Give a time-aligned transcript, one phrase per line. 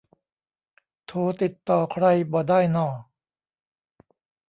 [1.05, 2.87] โทรติดต่อใครบ่ได้น่อ